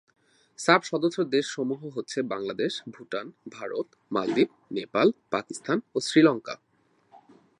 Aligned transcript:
সাফ 0.57 0.83
সদস্য 0.83 1.23
দেশ 1.23 1.45
সমূহ 1.45 1.87
হচ্ছে- 1.87 2.27
বাংলাদেশ, 2.27 2.81
ভুটান, 2.89 3.31
ভারত, 3.49 3.85
মালদ্বীপ, 4.11 4.49
নেপাল, 4.71 5.11
পাকিস্তান 5.29 5.81
ও 5.95 5.99
শ্রীলঙ্কা। 5.99 6.55